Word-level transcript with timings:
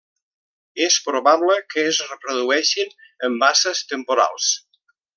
És 0.85 0.95
probable 1.09 1.57
que 1.75 1.83
es 1.91 2.01
reprodueixin 2.13 2.93
en 3.31 3.39
basses 3.47 3.87
temporals. 3.95 4.53